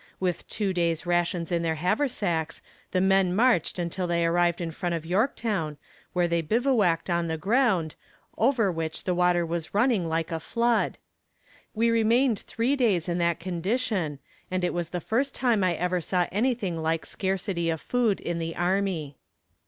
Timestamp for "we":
11.75-11.91